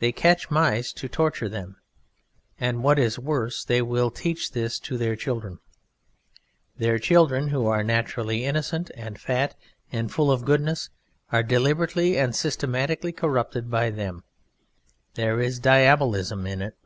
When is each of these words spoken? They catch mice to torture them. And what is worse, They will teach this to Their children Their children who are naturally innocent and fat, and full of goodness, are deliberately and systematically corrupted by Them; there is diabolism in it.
They 0.00 0.10
catch 0.10 0.50
mice 0.50 0.92
to 0.94 1.08
torture 1.08 1.48
them. 1.48 1.76
And 2.58 2.82
what 2.82 2.98
is 2.98 3.20
worse, 3.20 3.64
They 3.64 3.80
will 3.80 4.10
teach 4.10 4.50
this 4.50 4.80
to 4.80 4.98
Their 4.98 5.14
children 5.14 5.60
Their 6.76 6.98
children 6.98 7.50
who 7.50 7.68
are 7.68 7.84
naturally 7.84 8.44
innocent 8.44 8.90
and 8.96 9.16
fat, 9.16 9.54
and 9.92 10.10
full 10.10 10.32
of 10.32 10.44
goodness, 10.44 10.90
are 11.30 11.44
deliberately 11.44 12.18
and 12.18 12.34
systematically 12.34 13.12
corrupted 13.12 13.70
by 13.70 13.90
Them; 13.90 14.24
there 15.14 15.40
is 15.40 15.60
diabolism 15.60 16.48
in 16.48 16.60
it. 16.60 16.76